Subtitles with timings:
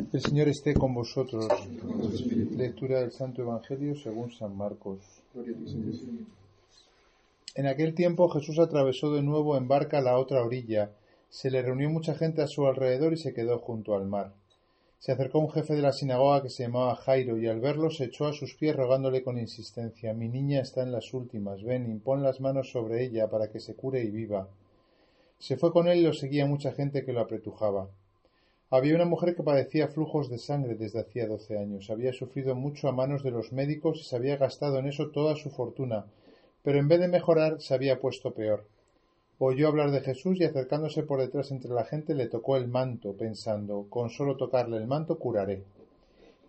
[0.00, 1.46] El Señor esté con vosotros.
[2.56, 4.98] Lectura del Santo Evangelio según San Marcos.
[7.54, 10.90] En aquel tiempo Jesús atravesó de nuevo en barca la otra orilla.
[11.28, 14.32] Se le reunió mucha gente a su alrededor y se quedó junto al mar.
[14.98, 18.04] Se acercó un jefe de la sinagoga que se llamaba Jairo y al verlo se
[18.04, 22.22] echó a sus pies rogándole con insistencia Mi niña está en las últimas, ven, impón
[22.22, 24.48] las manos sobre ella para que se cure y viva.
[25.38, 27.90] Se fue con él y lo seguía mucha gente que lo apretujaba.
[28.72, 31.90] Había una mujer que padecía flujos de sangre desde hacía doce años.
[31.90, 35.34] Había sufrido mucho a manos de los médicos y se había gastado en eso toda
[35.34, 36.06] su fortuna,
[36.62, 38.64] pero en vez de mejorar se había puesto peor.
[39.40, 43.14] Oyó hablar de Jesús y acercándose por detrás entre la gente le tocó el manto,
[43.14, 45.64] pensando con solo tocarle el manto curaré.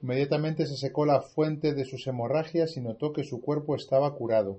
[0.04, 4.58] Inmediatamente se secó la fuente de sus hemorragias y notó que su cuerpo estaba curado.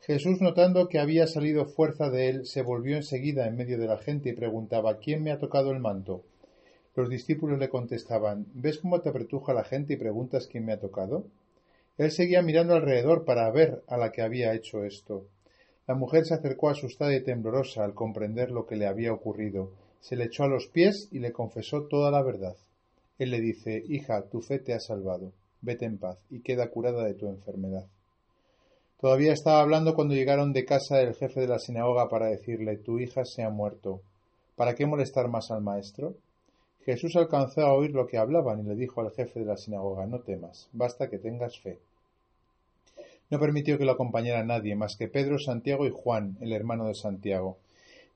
[0.00, 3.98] Jesús, notando que había salido fuerza de él, se volvió enseguida en medio de la
[3.98, 6.22] gente y preguntaba ¿Quién me ha tocado el manto?
[6.98, 10.80] Los discípulos le contestaban ¿Ves cómo te apretuja la gente y preguntas quién me ha
[10.80, 11.26] tocado?
[11.96, 15.28] Él seguía mirando alrededor para ver a la que había hecho esto.
[15.86, 19.70] La mujer se acercó asustada y temblorosa al comprender lo que le había ocurrido.
[20.00, 22.56] Se le echó a los pies y le confesó toda la verdad.
[23.20, 25.30] Él le dice Hija, tu fe te ha salvado.
[25.60, 27.86] Vete en paz y queda curada de tu enfermedad.
[29.00, 32.98] Todavía estaba hablando cuando llegaron de casa del jefe de la sinagoga para decirle Tu
[32.98, 34.02] hija se ha muerto.
[34.56, 36.16] ¿Para qué molestar más al maestro?
[36.88, 40.06] Jesús alcanzó a oír lo que hablaban y le dijo al jefe de la sinagoga,
[40.06, 41.80] no temas, basta que tengas fe.
[43.28, 46.94] No permitió que lo acompañara nadie más que Pedro, Santiago y Juan, el hermano de
[46.94, 47.58] Santiago.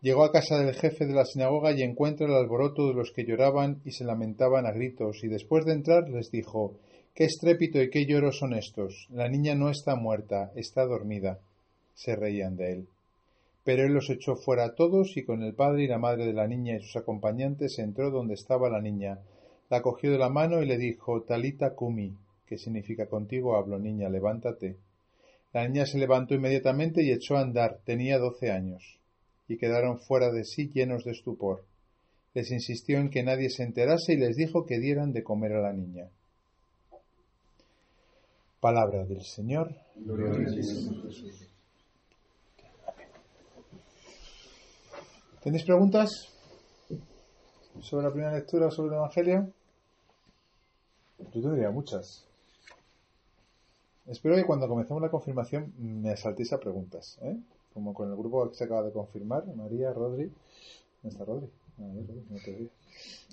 [0.00, 3.26] Llegó a casa del jefe de la sinagoga y encuentra el alboroto de los que
[3.26, 6.78] lloraban y se lamentaban a gritos, y después de entrar les dijo
[7.14, 9.06] Qué estrépito y qué lloro son estos.
[9.10, 11.40] La niña no está muerta, está dormida.
[11.92, 12.88] Se reían de él.
[13.64, 16.32] Pero él los echó fuera a todos y con el padre y la madre de
[16.32, 19.20] la niña y sus acompañantes entró donde estaba la niña,
[19.70, 22.14] la cogió de la mano y le dijo Talita Kumi,
[22.46, 24.76] que significa contigo hablo niña, levántate.
[25.52, 28.98] La niña se levantó inmediatamente y echó a andar, tenía doce años,
[29.48, 31.64] y quedaron fuera de sí llenos de estupor.
[32.34, 35.62] Les insistió en que nadie se enterase y les dijo que dieran de comer a
[35.62, 36.10] la niña.
[38.60, 39.74] Palabra del Señor.
[45.42, 46.28] ¿Tenéis preguntas
[47.80, 49.48] sobre la primera lectura sobre el Evangelio?
[51.18, 52.24] Yo tendría muchas.
[54.06, 57.36] Espero que cuando comencemos la confirmación me saltéis a preguntas, ¿eh?
[57.74, 60.30] como con el grupo que se acaba de confirmar, María, Rodri.
[61.02, 61.48] ¿Dónde está Rodri?
[62.44, 62.70] te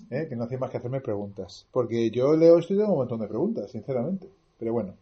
[0.10, 0.28] ¿Eh?
[0.28, 1.68] Que no hacía más que hacerme preguntas.
[1.72, 4.28] Porque yo leo esto y tengo un montón de preguntas, sinceramente.
[4.58, 4.96] Pero bueno,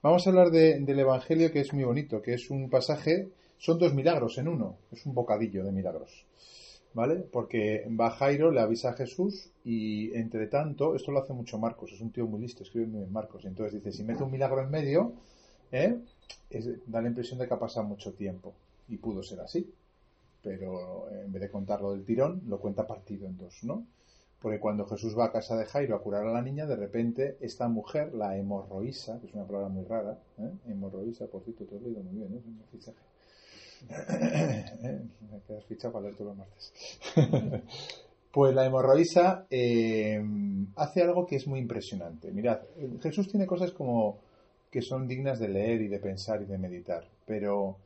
[0.00, 3.28] vamos a hablar de, del Evangelio que es muy bonito, que es un pasaje,
[3.60, 6.24] son dos milagros en uno, es un bocadillo de milagros.
[6.92, 7.16] ¿vale?
[7.16, 11.92] Porque va Jairo, le avisa a Jesús y entre tanto, esto lo hace mucho Marcos,
[11.92, 14.30] es un tío muy listo, escribe muy bien Marcos, y entonces dice, si mete un
[14.30, 15.12] milagro en medio,
[15.70, 15.98] ¿eh?
[16.86, 18.54] da la impresión de que ha pasado mucho tiempo.
[18.88, 19.72] Y pudo ser así,
[20.42, 23.86] pero en vez de contarlo del tirón, lo cuenta partido en dos, ¿no?
[24.40, 27.36] Porque cuando Jesús va a casa de Jairo a curar a la niña, de repente
[27.40, 30.50] esta mujer, la hemorroísa, que es una palabra muy rara, ¿eh?
[30.66, 32.38] hemorroísa, por cierto, te he leído muy bien, ¿eh?
[32.38, 33.09] es un fichaje
[33.88, 36.72] me quedas fichado para leer todos los martes.
[38.32, 40.22] pues la hemorroísa eh,
[40.76, 42.30] hace algo que es muy impresionante.
[42.32, 42.60] Mirad,
[43.02, 44.18] Jesús tiene cosas como
[44.70, 47.78] que son dignas de leer y de pensar y de meditar, pero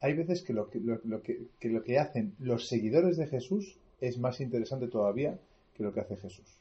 [0.00, 4.18] hay veces que lo que, lo, que lo que hacen los seguidores de Jesús es
[4.18, 5.38] más interesante todavía
[5.74, 6.58] que lo que hace Jesús.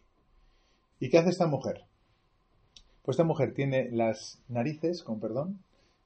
[1.00, 1.84] ¿Y qué hace esta mujer?
[3.04, 5.60] Pues esta mujer tiene las narices, con perdón,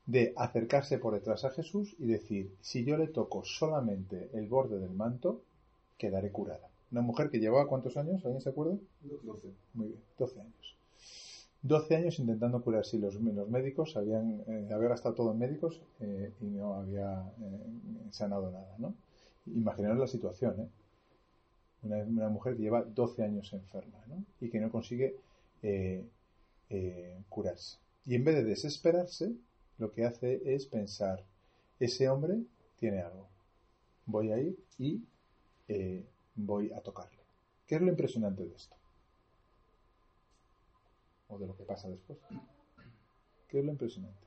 [0.05, 4.79] de acercarse por detrás a Jesús y decir, si yo le toco solamente el borde
[4.79, 5.41] del manto,
[5.97, 6.69] quedaré curada.
[6.91, 8.77] Una mujer que llevaba cuántos años, ¿alguien se acuerda?
[9.01, 9.47] 12.
[9.73, 10.75] Muy bien, 12 años.
[11.63, 12.85] 12 años intentando curar.
[12.85, 17.23] Si los, los médicos habían, eh, había gastado todo en médicos eh, y no había
[17.41, 18.93] eh, sanado nada, ¿no?
[19.47, 20.67] Imaginaos la situación, ¿eh?
[21.83, 24.23] Una, una, mujer que lleva 12 años enferma, ¿no?
[24.41, 25.17] Y que no consigue
[27.29, 27.77] curarse.
[28.05, 29.33] Y en vez de desesperarse,
[29.77, 31.23] lo que hace es pensar,
[31.79, 32.43] ese hombre
[32.77, 33.27] tiene algo,
[34.05, 35.03] voy a ir y
[35.67, 36.05] eh,
[36.35, 37.19] voy a tocarle.
[37.65, 38.75] ¿Qué es lo impresionante de esto?
[41.27, 42.19] O de lo que pasa después.
[43.47, 44.25] ¿Qué es lo impresionante?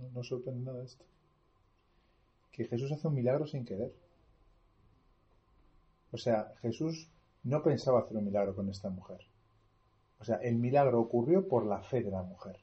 [0.00, 1.04] No, no sorprende nada esto.
[2.50, 3.94] Que Jesús hace un milagro sin querer.
[6.10, 7.08] O sea, Jesús
[7.44, 9.20] no pensaba hacer un milagro con esta mujer.
[10.22, 12.56] O sea, el milagro ocurrió por la fe de la mujer.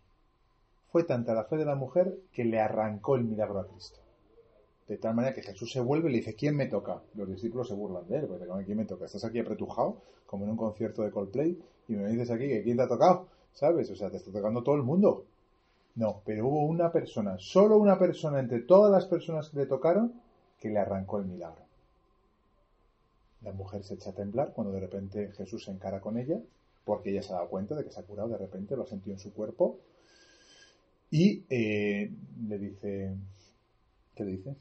[0.93, 3.99] Fue tanta la fe de la mujer que le arrancó el milagro a Cristo.
[4.87, 7.01] De tal manera que Jesús se vuelve y le dice, ¿quién me toca?
[7.15, 9.07] Los discípulos se burlan de él, porque ¿quién me toca?
[9.07, 12.77] Estás aquí apretujado, como en un concierto de Coldplay, y me dices aquí que quién
[12.77, 13.91] te ha tocado, ¿sabes?
[13.91, 15.25] O sea, te está tocando todo el mundo.
[15.95, 20.13] No, pero hubo una persona, solo una persona entre todas las personas que le tocaron,
[20.57, 21.65] que le arrancó el milagro.
[23.41, 26.39] La mujer se echa a temblar cuando de repente Jesús se encara con ella,
[26.83, 28.87] porque ella se ha dado cuenta de que se ha curado, de repente lo ha
[28.87, 29.79] sentido en su cuerpo,
[31.11, 32.11] y eh,
[32.47, 33.15] le dice,
[34.15, 34.55] ¿qué le dice?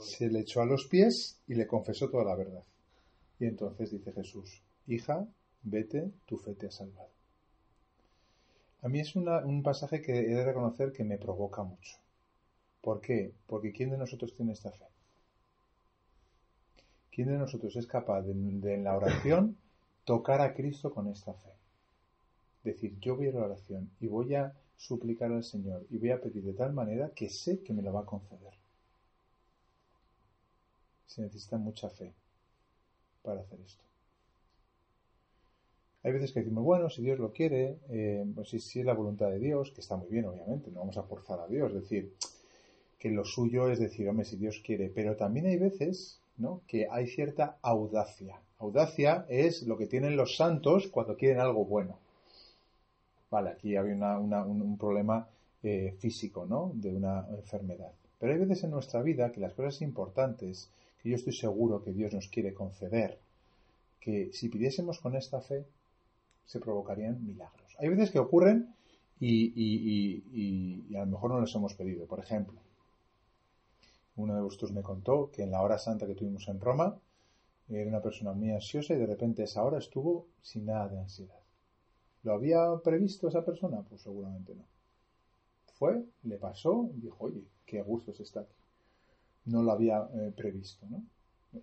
[0.00, 2.62] Se le echó a los pies y le confesó toda la verdad.
[3.38, 5.26] Y entonces dice Jesús, hija,
[5.62, 7.10] vete, tu fe te ha salvado.
[8.82, 11.98] A mí es un pasaje que he de reconocer que me provoca mucho.
[12.80, 13.34] ¿Por qué?
[13.46, 14.86] Porque ¿quién de nosotros tiene esta fe?
[17.10, 19.56] ¿Quién de nosotros es capaz de, en la oración
[20.04, 21.50] tocar a Cristo con esta fe?
[22.64, 26.20] Decir, yo voy a la oración y voy a suplicar al Señor y voy a
[26.20, 28.52] pedir de tal manera que sé que me lo va a conceder.
[31.06, 32.12] Se necesita mucha fe
[33.22, 33.84] para hacer esto.
[36.02, 38.94] Hay veces que decimos, bueno, si Dios lo quiere, eh, pues si, si, es la
[38.94, 41.82] voluntad de Dios, que está muy bien, obviamente, no vamos a forzar a Dios, es
[41.82, 42.14] decir,
[42.98, 46.88] que lo suyo es decir, hombre, si Dios quiere, pero también hay veces, ¿no?, que
[46.90, 48.40] hay cierta audacia.
[48.58, 51.98] Audacia es lo que tienen los santos cuando quieren algo bueno.
[53.30, 55.28] Vale, aquí había un, problema
[55.62, 57.92] eh, físico, ¿no?, de una enfermedad.
[58.18, 60.70] Pero hay veces en nuestra vida que las cosas importantes,
[61.02, 63.18] que yo estoy seguro que Dios nos quiere conceder,
[64.00, 65.64] que si pidiésemos con esta fe,
[66.46, 67.76] se provocarían milagros.
[67.78, 68.74] Hay veces que ocurren
[69.20, 72.06] y, a lo mejor no los hemos pedido.
[72.06, 72.60] Por ejemplo,
[74.20, 76.98] uno de vosotros me contó que en la hora santa que tuvimos en Roma,
[77.68, 81.38] era una persona muy ansiosa y de repente esa hora estuvo sin nada de ansiedad.
[82.22, 83.82] ¿Lo había previsto esa persona?
[83.82, 84.64] Pues seguramente no.
[85.74, 88.56] Fue, le pasó y dijo, oye, qué gusto está aquí.
[89.46, 91.02] No lo había eh, previsto, ¿no?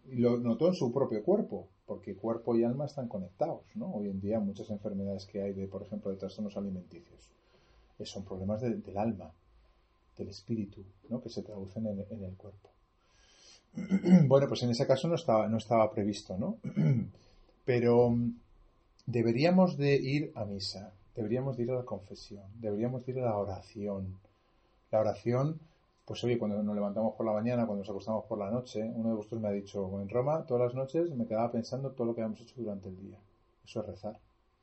[0.06, 3.94] Y lo notó en su propio cuerpo, porque cuerpo y alma están conectados, ¿no?
[3.94, 7.32] Hoy en día muchas enfermedades que hay, de, por ejemplo, de trastornos alimenticios,
[8.00, 9.32] eh, son problemas del alma,
[10.18, 11.22] del espíritu, ¿no?
[11.22, 12.70] Que se traducen en, el cuerpo.
[14.28, 16.58] bueno, pues en ese caso no estaba, no estaba previsto, ¿no?
[17.66, 18.40] Pero mm,
[19.06, 23.26] deberíamos de ir a misa, deberíamos de ir a la confesión, deberíamos de ir a
[23.26, 24.20] la oración.
[24.92, 25.60] La oración
[26.08, 29.10] pues oye, cuando nos levantamos por la mañana, cuando nos acostamos por la noche, uno
[29.10, 32.16] de vosotros me ha dicho, en Roma todas las noches me quedaba pensando todo lo
[32.16, 33.20] que habíamos hecho durante el día.
[33.66, 34.18] Eso es rezar.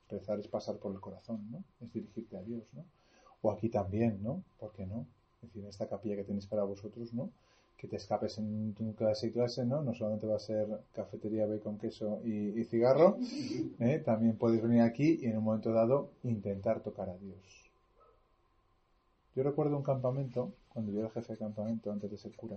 [0.09, 1.63] Rezar es pasar por el corazón, ¿no?
[1.83, 2.87] Es dirigirte a Dios, ¿no?
[3.43, 4.43] O aquí también, ¿no?
[4.59, 5.07] ¿Por qué no?
[5.45, 7.31] Es decir, esta capilla que tenéis para vosotros, ¿no?
[7.77, 9.83] Que te escapes en tu clase y clase, ¿no?
[9.83, 13.19] No solamente va a ser cafetería, bacon, queso y, cigarro,
[13.81, 14.03] ¿eh?
[14.05, 17.65] también podéis venir aquí y en un momento dado intentar tocar a Dios
[19.35, 22.57] yo recuerdo un campamento, cuando yo era jefe de campamento antes de ser cura,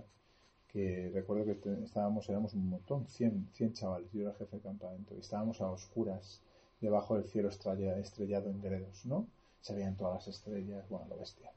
[0.68, 5.14] que recuerdo que estábamos, éramos un montón, 100, 100 chavales, yo era jefe de campamento,
[5.16, 6.40] y estábamos a oscuras
[6.80, 9.26] debajo del cielo estrellado en Gredos, ¿no?
[9.60, 11.50] Se veían todas las estrellas, bueno, lo bestia.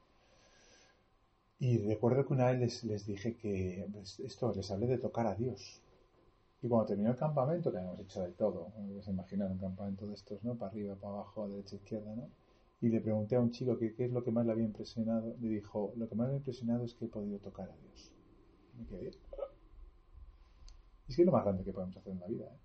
[1.62, 5.36] Y recuerdo que una vez les, dije que pues, esto, les hablé de tocar a
[5.36, 5.80] Dios.
[6.60, 10.14] Y cuando terminó el campamento, que habíamos hecho de todo, se imaginan un campamento de
[10.14, 10.56] estos, ¿no?
[10.56, 12.28] Para arriba, para abajo, derecha, izquierda, ¿no?
[12.80, 15.48] y le pregunté a un chico qué es lo que más le había impresionado, le
[15.50, 18.10] dijo, lo que más me ha impresionado es que he podido tocar a Dios.
[18.76, 19.10] Me quedé.
[21.06, 22.58] Es que es lo más grande que podemos hacer en la vida, ¿eh?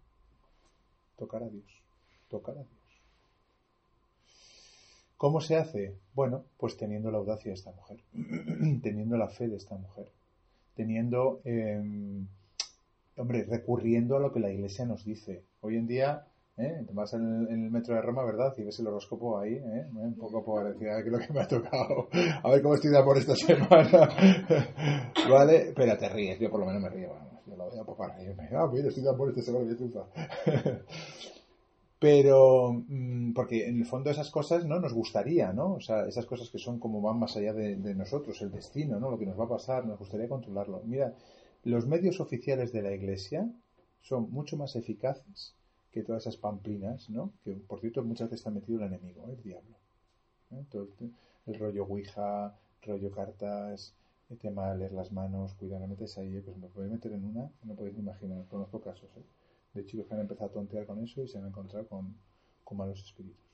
[1.17, 1.83] Tocar a Dios.
[2.29, 2.76] Tocar a Dios.
[5.17, 5.97] ¿Cómo se hace?
[6.13, 8.03] Bueno, pues teniendo la audacia de esta mujer,
[8.81, 10.11] teniendo la fe de esta mujer,
[10.75, 12.27] teniendo, em,
[13.17, 15.43] hombre, recurriendo a lo que la Iglesia nos dice.
[15.61, 16.83] Hoy en día ¿eh?
[16.87, 18.53] Te vas en el, metro de Roma, ¿verdad?
[18.57, 19.87] Y ves el horóscopo ahí, ¿eh?
[19.93, 22.09] Un poco por decir, a es lo que me ha tocado,
[22.43, 24.09] a ver cómo estoy de por esta semana,
[25.29, 25.73] ¿vale?
[25.75, 28.15] Pero te ríes, yo por lo menos me río, vamos, yo lo voy a para
[28.15, 29.65] reírme, ah, mira, estoy de por esta semana,
[31.99, 34.79] Pero, mm, porque en el fondo esas cosas, ¿no?
[34.79, 35.73] Nos gustaría, ¿no?
[35.73, 39.09] O sea, esas cosas que son como van más allá de, nosotros, el destino, ¿no?
[39.09, 40.81] Lo que nos va a pasar, nos gustaría controlarlo.
[40.85, 41.15] Mira,
[41.63, 43.49] los medios oficiales de la Iglesia
[44.01, 45.55] son mucho más eficaces
[45.91, 47.33] que todas esas pamplinas, ¿no?
[47.43, 49.77] Que por cierto muchas veces está metido el enemigo, el diablo.
[50.51, 50.63] ¿eh?
[50.69, 50.87] Todo
[51.47, 53.95] el, rollo Ouija, rollo cartas,
[54.29, 57.25] el tema de leer las manos, cuidado, no metes ahí, pues me puede meter en
[57.25, 59.23] una, no podéis imaginar, conozco casos, ¿eh?
[59.77, 62.15] De chicos que han empezado a tontear con eso y se han encontrado con,
[62.63, 63.45] con malos espíritus.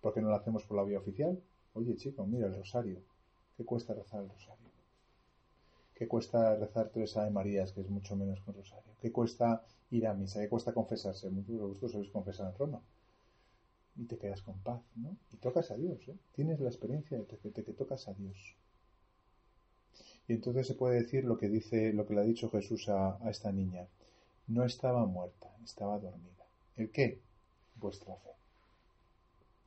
[0.00, 1.40] ¿Por qué no lo hacemos por la vía oficial?
[1.74, 3.00] Oye, chicos, mira el rosario.
[3.56, 4.70] ¿Qué cuesta rezar el rosario?
[6.00, 8.90] ¿Qué cuesta rezar tres Ave Marías, que es mucho menos que un rosario?
[9.02, 10.40] ¿Qué cuesta ir a misa?
[10.40, 11.28] ¿Qué cuesta confesarse?
[11.28, 12.80] Muchos de vosotros sabéis confesar en Roma.
[13.96, 15.14] Y te quedas con paz, ¿no?
[15.30, 16.16] Y tocas a Dios, ¿eh?
[16.32, 18.56] Tienes la experiencia de que, te tocas a Dios.
[20.26, 23.18] Y entonces se puede decir lo que dice, lo que le ha dicho Jesús a,
[23.28, 23.86] esta niña.
[24.50, 26.44] No estaba muerta, estaba dormida.
[26.76, 27.20] ¿El qué?
[27.76, 28.30] Vuestra fe.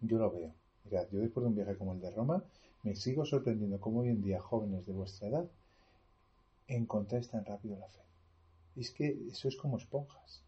[0.01, 0.51] Yo lo veo.
[0.83, 2.43] Mirad, yo después de un viaje como el de Roma,
[2.83, 5.45] me sigo sorprendiendo cómo hoy en día jóvenes de vuestra edad
[6.67, 8.01] encontráis tan rápido la fe.
[8.75, 10.43] Es que eso es como esponjas.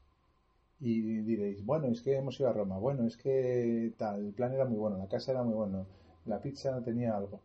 [0.82, 4.54] Y diréis, bueno, es que hemos ido a Roma, bueno, es que tal, el plan
[4.54, 5.86] era muy bueno, la casa era muy bueno,
[6.26, 7.40] la pizza no tenía algo.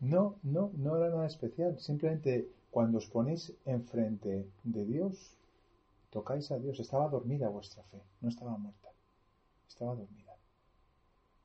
[0.00, 1.78] No, no, no era nada especial.
[1.78, 5.36] Simplemente cuando os ponéis enfrente de Dios,
[6.12, 6.78] tocáis a Dios.
[6.78, 8.90] Estaba dormida vuestra fe, no estaba muerta.
[9.66, 10.36] Estaba dormida.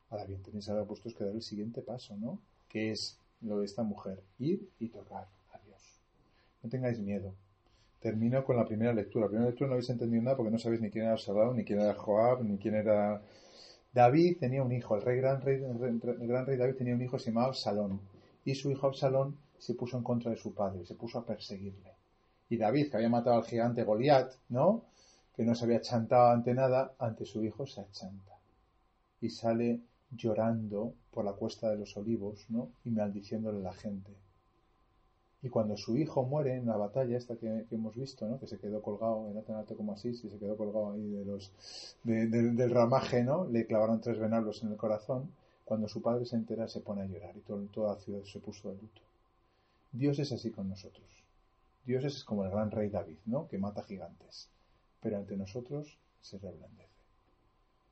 [0.09, 2.39] Ahora bien, tenéis ahora puestos que dar el siguiente paso, ¿no?
[2.69, 5.81] Que es lo de esta mujer, ir y tocar a Dios.
[6.61, 7.33] No tengáis miedo.
[7.99, 9.25] Termino con la primera lectura.
[9.25, 11.63] La primera lectura no habéis entendido nada porque no sabéis ni quién era Absalón, ni
[11.63, 13.21] quién era Joab, ni quién era...
[13.93, 17.17] David tenía un hijo, el rey gran rey, el gran rey David tenía un hijo
[17.17, 17.99] que se llamaba Absalón
[18.45, 21.96] y su hijo Absalón se puso en contra de su padre, se puso a perseguirle.
[22.49, 24.83] Y David, que había matado al gigante Goliat, ¿no?
[25.35, 28.37] Que no se había chantado ante nada, ante su hijo se achanta.
[29.21, 32.69] Y sale llorando por la cuesta de los olivos, ¿no?
[32.85, 34.11] Y maldiciéndole a la gente.
[35.43, 38.39] Y cuando su hijo muere en la batalla esta que, hemos visto, ¿no?
[38.39, 41.25] Que se quedó colgado, era tan alto como así, si se quedó colgado ahí de
[41.25, 41.51] los,
[42.03, 43.45] del ramaje, ¿no?
[43.45, 45.31] Le clavaron tres venablos en el corazón
[45.67, 48.69] cuando su padre se entera se pone a llorar y toda la ciudad se puso
[48.69, 49.01] de luto.
[49.91, 51.05] Dios es así con nosotros.
[51.87, 53.47] Dios es como el gran rey David, ¿no?
[53.47, 54.51] Que mata gigantes.
[54.99, 56.91] Pero ante nosotros se reblandece.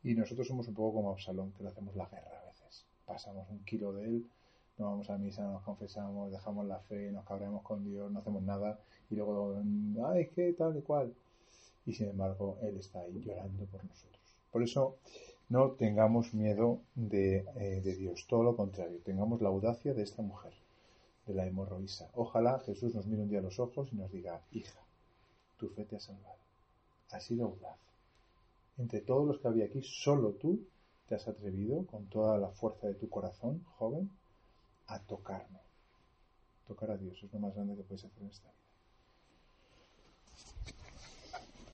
[0.04, 2.86] Y nosotros somos un poco como Absalón, que le hacemos la guerra a veces.
[3.06, 4.30] Pasamos un kilo de él,
[4.78, 8.44] no vamos a misa, nos confesamos, dejamos la fe, nos cabremos con Dios, no hacemos
[8.44, 8.78] nada.
[9.10, 9.58] Y luego,
[10.06, 11.14] ay, ¿qué tal y cual?
[11.86, 14.22] Y sin embargo, Él está ahí llorando por nosotros.
[14.52, 14.98] Por eso,
[15.48, 20.54] no tengamos miedo eh, de, Dios, todo lo contrario, tengamos la audacia de esta mujer,
[21.26, 22.10] de la hemorroísa.
[22.14, 24.80] Ojalá Jesús nos mire un día a los ojos y nos diga, hija,
[25.58, 26.40] tu fe te ha salvado,
[27.12, 27.80] has sido audaz.
[28.78, 30.68] Entre todos los que había aquí, solo tú
[31.08, 34.12] te has atrevido, con toda la fuerza de tu corazón, joven,
[34.88, 35.60] a tocarme.
[36.68, 38.65] Tocar a Dios es lo más grande que puedes hacer en esta vida.